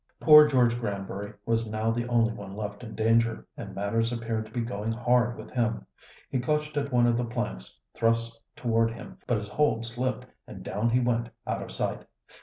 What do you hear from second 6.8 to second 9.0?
one of the planks thrust toward